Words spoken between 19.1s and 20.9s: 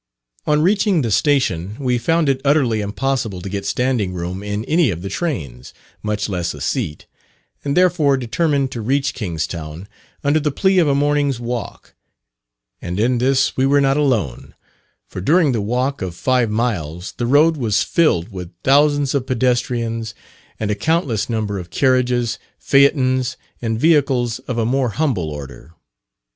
of pedestrians and a